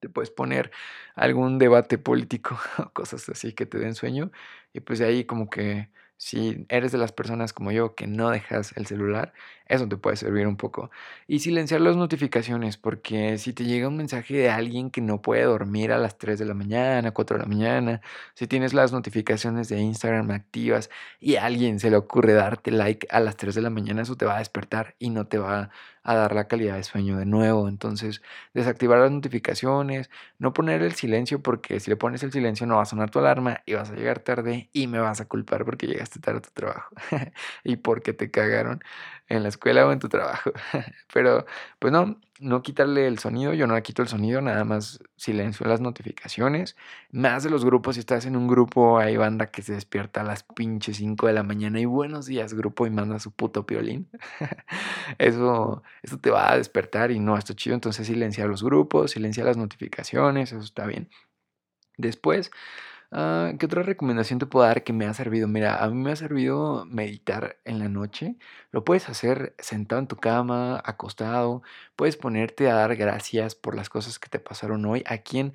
[0.00, 0.70] te puedes poner
[1.14, 4.30] algún debate político o cosas así que te den sueño
[4.72, 8.28] y pues de ahí como que si eres de las personas como yo que no
[8.28, 9.32] dejas el celular,
[9.64, 10.90] eso te puede servir un poco.
[11.26, 15.44] Y silenciar las notificaciones, porque si te llega un mensaje de alguien que no puede
[15.44, 18.02] dormir a las 3 de la mañana, 4 de la mañana,
[18.34, 23.06] si tienes las notificaciones de Instagram activas y a alguien se le ocurre darte like
[23.10, 25.70] a las 3 de la mañana, eso te va a despertar y no te va
[26.02, 27.68] a dar la calidad de sueño de nuevo.
[27.68, 28.22] Entonces,
[28.54, 32.82] desactivar las notificaciones, no poner el silencio, porque si le pones el silencio no va
[32.82, 35.86] a sonar tu alarma y vas a llegar tarde y me vas a culpar porque
[35.86, 36.94] llegaste tarde a tu trabajo
[37.64, 38.82] y porque te cagaron
[39.30, 40.52] en la escuela o en tu trabajo.
[41.14, 41.46] Pero,
[41.78, 45.66] pues no, no quitarle el sonido, yo no le quito el sonido, nada más silencio
[45.66, 46.76] las notificaciones.
[47.12, 50.24] Más de los grupos, si estás en un grupo, hay banda que se despierta a
[50.24, 54.08] las pinches 5 de la mañana y buenos días grupo y manda su puto piolín.
[55.18, 59.44] eso, eso te va a despertar y no, esto chido, entonces silencia los grupos, silencia
[59.44, 61.08] las notificaciones, eso está bien.
[61.96, 62.50] Después,
[63.12, 65.48] Ah, ¿qué otra recomendación te puedo dar que me ha servido?
[65.48, 68.36] Mira, a mí me ha servido meditar en la noche.
[68.70, 71.62] Lo puedes hacer sentado en tu cama, acostado.
[71.96, 75.02] Puedes ponerte a dar gracias por las cosas que te pasaron hoy.
[75.06, 75.54] A quien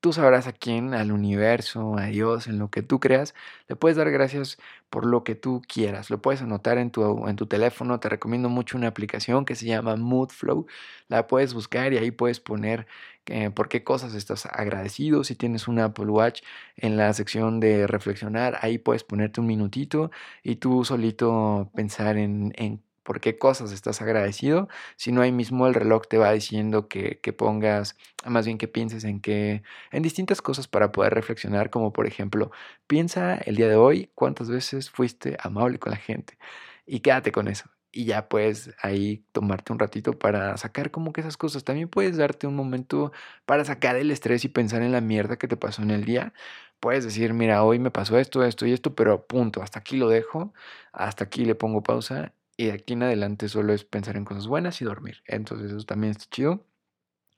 [0.00, 3.34] tú sabrás a quién, al universo, a Dios, en lo que tú creas,
[3.68, 4.58] le puedes dar gracias
[4.90, 6.10] por lo que tú quieras.
[6.10, 8.00] Lo puedes anotar en tu, en tu teléfono.
[8.00, 10.66] Te recomiendo mucho una aplicación que se llama Moodflow.
[11.08, 12.86] La puedes buscar y ahí puedes poner
[13.26, 15.24] eh, por qué cosas estás agradecido.
[15.24, 16.42] Si tienes un Apple Watch
[16.76, 20.10] en la sección de reflexionar, ahí puedes ponerte un minutito
[20.42, 22.52] y tú solito pensar en,
[23.02, 27.20] por qué cosas estás agradecido, si no ahí mismo el reloj te va diciendo que,
[27.20, 31.92] que, pongas, más bien que pienses en que, en distintas cosas para poder reflexionar, como
[31.92, 32.52] por ejemplo,
[32.86, 36.38] piensa el día de hoy cuántas veces fuiste amable con la gente
[36.86, 37.70] y quédate con eso.
[37.92, 41.64] Y ya puedes ahí tomarte un ratito para sacar como que esas cosas.
[41.64, 43.12] También puedes darte un momento
[43.46, 46.32] para sacar el estrés y pensar en la mierda que te pasó en el día.
[46.80, 50.08] Puedes decir, mira, hoy me pasó esto, esto y esto, pero punto, hasta aquí lo
[50.08, 50.52] dejo,
[50.92, 54.46] hasta aquí le pongo pausa y de aquí en adelante solo es pensar en cosas
[54.46, 55.22] buenas y dormir.
[55.26, 56.64] Entonces eso también está chido.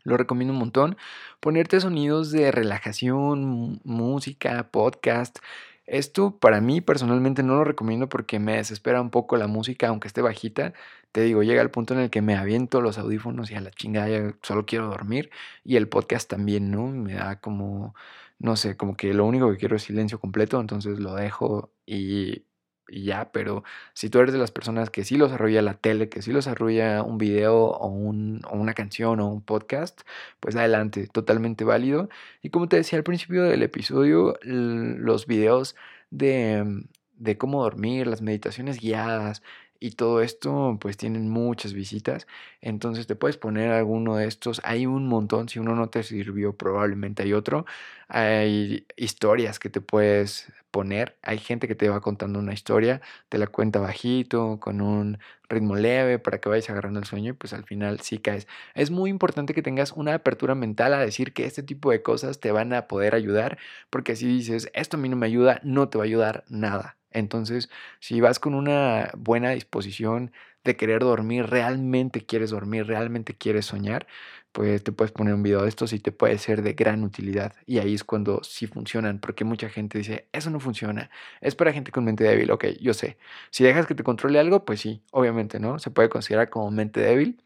[0.04, 0.96] Lo recomiendo un montón.
[1.40, 5.38] Ponerte sonidos de relajación, música, podcast.
[5.86, 10.08] Esto para mí personalmente no lo recomiendo porque me desespera un poco la música, aunque
[10.08, 10.72] esté bajita.
[11.12, 13.70] Te digo, llega el punto en el que me aviento los audífonos y a la
[13.70, 15.30] chingada ya solo quiero dormir.
[15.62, 16.86] Y el podcast también, ¿no?
[16.88, 17.94] Me da como,
[18.38, 22.44] no sé, como que lo único que quiero es silencio completo, entonces lo dejo y
[22.88, 26.08] y ya, pero si tú eres de las personas que sí los arrolla la tele,
[26.08, 30.02] que sí los arrolla un video o, un, o una canción o un podcast,
[30.40, 32.08] pues adelante, totalmente válido.
[32.42, 35.76] Y como te decía al principio del episodio, los videos
[36.10, 36.84] de,
[37.16, 39.42] de cómo dormir, las meditaciones guiadas,
[39.80, 42.26] y todo esto pues tienen muchas visitas.
[42.60, 44.60] Entonces te puedes poner alguno de estos.
[44.64, 45.48] Hay un montón.
[45.48, 47.66] Si uno no te sirvió, probablemente hay otro.
[48.08, 51.16] Hay historias que te puedes poner.
[51.22, 55.76] Hay gente que te va contando una historia, te la cuenta bajito, con un ritmo
[55.76, 58.48] leve para que vayas agarrando el sueño y pues al final sí caes.
[58.74, 62.40] Es muy importante que tengas una apertura mental a decir que este tipo de cosas
[62.40, 63.58] te van a poder ayudar,
[63.90, 66.96] porque si dices, esto a mí no me ayuda, no te va a ayudar nada.
[67.14, 70.32] Entonces, si vas con una buena disposición
[70.64, 74.06] de querer dormir, realmente quieres dormir, realmente quieres soñar,
[74.52, 77.54] pues te puedes poner un video de estos y te puede ser de gran utilidad.
[77.66, 81.72] Y ahí es cuando sí funcionan, porque mucha gente dice, eso no funciona, es para
[81.72, 82.50] gente con mente débil.
[82.50, 83.16] Ok, yo sé.
[83.50, 85.78] Si dejas que te controle algo, pues sí, obviamente, ¿no?
[85.78, 87.42] Se puede considerar como mente débil,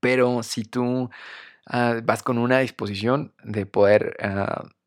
[0.00, 1.10] pero si tú
[1.66, 4.16] ah, vas con una disposición de poder...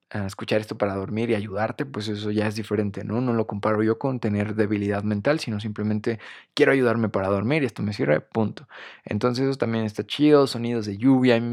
[0.09, 3.19] Escuchar esto para dormir y ayudarte, pues eso ya es diferente, ¿no?
[3.19, 6.19] No lo comparo yo con tener debilidad mental, sino simplemente
[6.53, 8.69] quiero ayudarme para dormir y esto me sirve, punto.
[9.03, 11.49] Entonces eso también está chido, sonidos de lluvia, a mí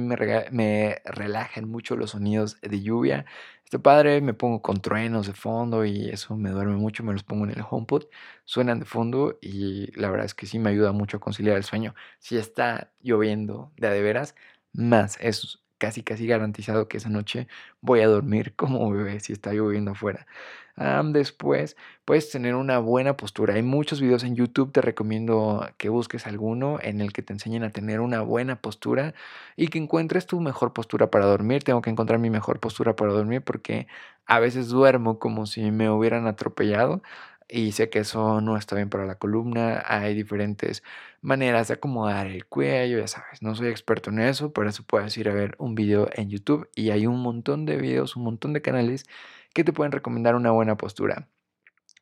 [0.53, 3.27] me, relajan mucho los sonidos de lluvia.
[3.65, 7.25] Está padre, me pongo con truenos de fondo y eso me duerme mucho, me los
[7.25, 8.05] pongo en el HomePod,
[8.45, 11.65] suenan de fondo y la verdad es que sí me ayuda mucho a conciliar el
[11.65, 11.95] sueño.
[12.21, 14.37] Si está lloviendo de de veras,
[14.73, 17.49] más eso casi casi garantizado que esa noche
[17.81, 20.27] voy a dormir como bebé si está lloviendo afuera.
[21.13, 23.55] después puedes tener una buena postura.
[23.55, 27.65] Hay muchos videos en YouTube, te recomiendo que busques alguno en el que te enseñen
[27.65, 29.15] a tener una buena postura
[29.57, 31.65] y que encuentres tu mejor postura para dormir.
[31.65, 33.87] Tengo que encontrar mi mejor postura para dormir porque
[34.27, 37.03] a veces duermo como si me hubieran atropellado
[37.49, 39.83] y sé que eso no está bien para la columna.
[39.87, 40.83] Hay diferentes
[41.21, 43.43] maneras de acomodar el cuello, ya sabes.
[43.43, 46.69] No soy experto en eso, por eso puedes ir a ver un video en YouTube
[46.75, 49.07] y hay un montón de videos, un montón de canales
[49.53, 51.29] que te pueden recomendar una buena postura.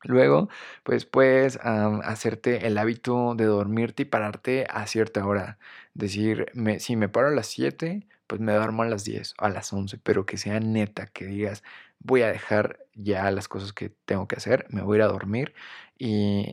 [0.05, 0.49] Luego,
[0.83, 5.59] pues puedes hacerte el hábito de dormirte y pararte a cierta hora.
[5.95, 6.47] Decir,
[6.79, 9.73] si me paro a las 7, pues me duermo a las 10 o a las
[9.73, 11.63] 11, pero que sea neta, que digas,
[12.05, 15.09] voy a dejar ya las cosas que tengo que hacer, me voy a ir a
[15.09, 15.55] dormir
[15.99, 16.47] y,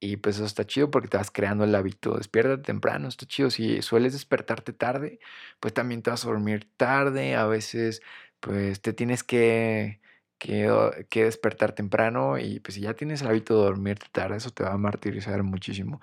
[0.00, 3.50] y pues eso está chido porque te vas creando el hábito, despiértate temprano, está chido.
[3.50, 5.20] Si sueles despertarte tarde,
[5.60, 8.02] pues también te vas a dormir tarde, a veces
[8.40, 10.00] pues te tienes que,
[10.38, 14.50] que, que despertar temprano y pues si ya tienes el hábito de dormirte tarde, eso
[14.50, 16.00] te va a martirizar muchísimo.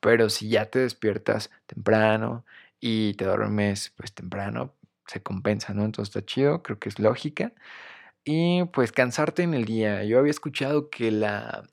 [0.00, 2.44] Pero si ya te despiertas temprano
[2.80, 4.74] y te duermes pues temprano,
[5.06, 5.84] se compensa, ¿no?
[5.84, 7.52] Entonces está chido, creo que es lógica.
[8.28, 10.02] Y pues cansarte en el día.
[10.02, 11.68] Yo había escuchado que la,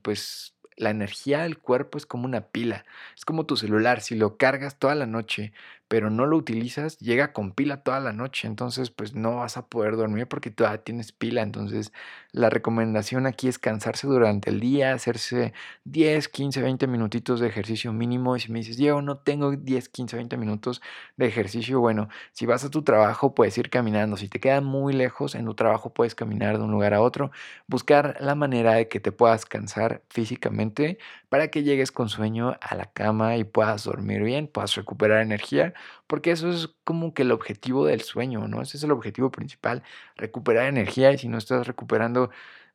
[0.00, 4.38] pues la energía del cuerpo es como una pila, es como tu celular, si lo
[4.38, 5.52] cargas toda la noche,
[5.88, 9.66] pero no lo utilizas, llega con pila toda la noche, entonces pues no vas a
[9.68, 11.92] poder dormir porque todavía tienes pila, entonces
[12.32, 15.52] la recomendación aquí es cansarse durante el día, hacerse
[15.84, 18.36] 10, 15, 20 minutitos de ejercicio mínimo.
[18.36, 20.82] Y si me dices, Diego, no tengo 10, 15, 20 minutos
[21.16, 24.92] de ejercicio, bueno, si vas a tu trabajo puedes ir caminando, si te queda muy
[24.92, 27.30] lejos en tu trabajo puedes caminar de un lugar a otro,
[27.66, 32.74] buscar la manera de que te puedas cansar físicamente para que llegues con sueño a
[32.74, 35.73] la cama y puedas dormir bien, puedas recuperar energía
[36.06, 38.62] porque eso es como que el objetivo del sueño, ¿no?
[38.62, 39.82] Ese es el objetivo principal,
[40.16, 42.30] recuperar energía y si no estás recuperando,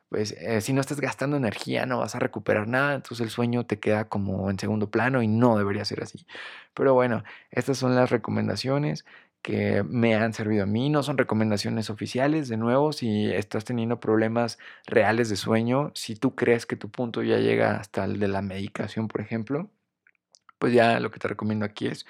[0.10, 3.66] pues eh, si no estás gastando energía no vas a recuperar nada, entonces el sueño
[3.66, 6.26] te queda como en segundo plano y no debería ser así.
[6.74, 9.06] Pero bueno, estas son las recomendaciones
[9.42, 14.00] que me han servido a mí, no son recomendaciones oficiales, de nuevo, si estás teniendo
[14.00, 18.28] problemas reales de sueño, si tú crees que tu punto ya llega hasta el de
[18.28, 19.70] la medicación, por ejemplo,
[20.60, 22.06] pues ya lo que te recomiendo aquí es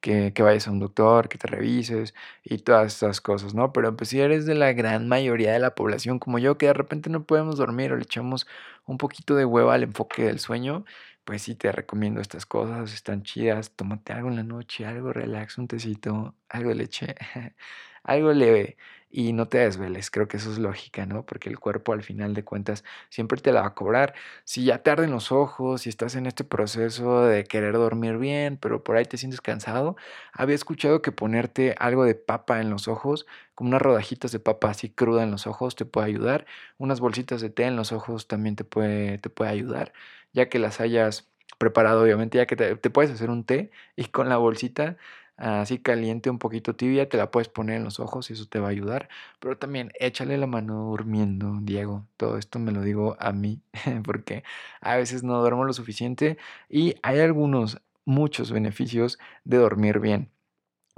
[0.00, 3.72] que, vayas a un doctor, que te revises y todas esas cosas, ¿no?
[3.72, 6.74] Pero pues si eres de la gran mayoría de la población como yo, que de
[6.74, 8.46] repente no podemos dormir o le echamos
[8.86, 10.84] un poquito de hueva al enfoque del sueño,
[11.28, 13.72] pues sí te recomiendo estas cosas, están chidas.
[13.76, 17.14] Tómate algo en la noche, algo relax, un tecito, algo leche,
[18.02, 18.78] algo leve
[19.10, 20.10] y no te desveles.
[20.10, 21.26] Creo que eso es lógica, ¿no?
[21.26, 24.14] Porque el cuerpo al final de cuentas siempre te la va a cobrar.
[24.44, 28.56] Si ya te arden los ojos, si estás en este proceso de querer dormir bien,
[28.56, 29.96] pero por ahí te sientes cansado,
[30.32, 34.70] había escuchado que ponerte algo de papa en los ojos, como unas rodajitas de papa
[34.70, 36.46] así cruda en los ojos, te puede ayudar.
[36.78, 39.92] Unas bolsitas de té en los ojos también te puede, te puede ayudar,
[40.38, 41.28] ya que las hayas
[41.58, 44.96] preparado, obviamente, ya que te, puedes hacer un té y con la bolsita
[45.36, 48.58] así caliente, un poquito tibia, te la puedes poner en los ojos y eso te
[48.60, 49.08] va a ayudar.
[49.40, 52.06] Pero también échale la mano durmiendo, Diego.
[52.16, 53.60] Todo esto me lo digo a mí,
[54.04, 54.44] porque
[54.80, 60.30] a veces no duermo lo suficiente y hay algunos, muchos beneficios de dormir bien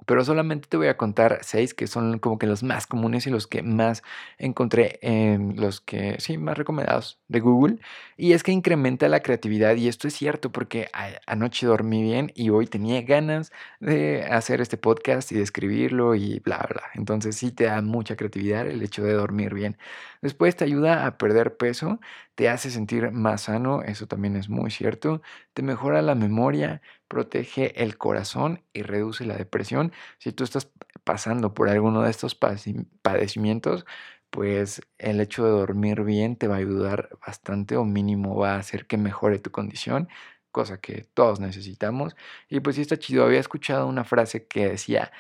[0.07, 3.31] pero solamente te voy a contar seis que son como que los más comunes y
[3.31, 4.03] los que más
[4.39, 7.79] encontré en los que, sí, más recomendados de Google.
[8.17, 10.89] Y es que incrementa la creatividad y esto es cierto porque
[11.27, 16.41] anoche dormí bien y hoy tenía ganas de hacer este podcast y de escribirlo y
[16.41, 16.83] bla, bla.
[16.95, 19.77] Entonces sí te da mucha creatividad el hecho de dormir bien.
[20.23, 22.01] Después te ayuda a perder peso,
[22.41, 25.21] te hace sentir más sano, eso también es muy cierto.
[25.53, 29.93] Te mejora la memoria, protege el corazón y reduce la depresión.
[30.19, 30.73] Si tú estás
[31.05, 33.85] pasando por alguno de estos padecimientos,
[34.31, 38.59] pues el hecho de dormir bien te va a ayudar bastante o mínimo va a
[38.59, 40.09] hacer que mejore tu condición,
[40.51, 42.17] cosa que todos necesitamos.
[42.49, 45.13] Y pues sí está chido, había escuchado una frase que decía,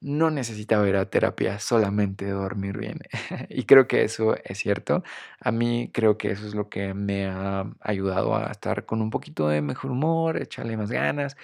[0.00, 3.00] no necesitaba ir a terapia, solamente dormir bien.
[3.48, 5.02] y creo que eso es cierto.
[5.40, 9.10] A mí creo que eso es lo que me ha ayudado a estar con un
[9.10, 11.36] poquito de mejor humor, echarle más ganas.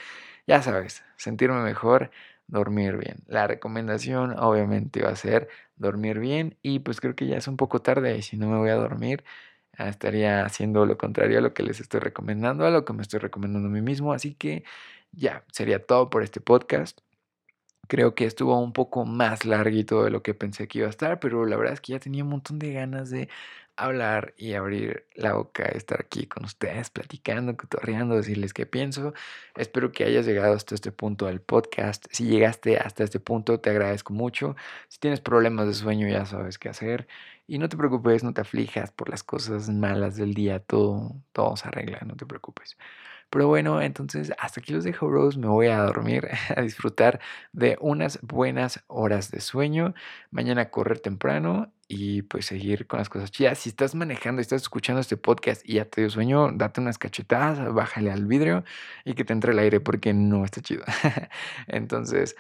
[0.47, 2.11] Ya sabes, sentirme mejor,
[2.47, 3.25] dormir bien.
[3.27, 7.57] La recomendación obviamente va a ser dormir bien y pues creo que ya es un
[7.57, 9.25] poco tarde y si no me voy a dormir
[9.79, 13.03] ah, estaría haciendo lo contrario a lo que les estoy recomendando, a lo que me
[13.03, 14.13] estoy recomendando a mí mismo.
[14.13, 14.65] Así que
[15.13, 17.01] ya, sería todo por este podcast.
[17.89, 21.20] Creo que estuvo un poco más larguito de lo que pensé que iba a estar,
[21.20, 23.28] pero la verdad es que ya tenía un montón de ganas de
[23.76, 29.14] hablar y abrir la boca, estar aquí con ustedes, platicando, cotorreando, decirles qué pienso.
[29.57, 32.07] Espero que hayas llegado hasta este punto del podcast.
[32.11, 34.57] Si llegaste hasta este punto, te agradezco mucho.
[34.89, 37.09] Si tienes problemas de sueño, ya sabes qué hacer.
[37.47, 41.57] Y no te preocupes, no te aflijas por las cosas malas del día, todo, todo
[41.57, 42.76] se arregla, no te preocupes.
[43.31, 45.39] Pero bueno, entonces hasta aquí los dejo, Rose.
[45.39, 47.20] Me voy a dormir, a disfrutar
[47.53, 49.95] de unas buenas horas de sueño.
[50.31, 53.59] Mañana correr temprano y pues seguir con las cosas chidas.
[53.59, 57.72] Si estás manejando estás escuchando este podcast y ya te dio sueño, date unas cachetadas,
[57.72, 58.64] bájale al vidrio
[59.05, 60.85] y que te entre el aire porque no está chido.
[61.66, 62.37] Entonces,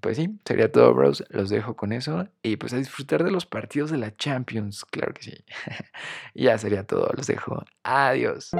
[0.00, 1.24] pues sí, sería todo, bros.
[1.30, 5.12] Los dejo con eso y pues a disfrutar de los partidos de la Champions, claro
[5.14, 5.44] que sí.
[6.34, 7.64] ya sería todo, los dejo.
[7.82, 8.52] Adiós.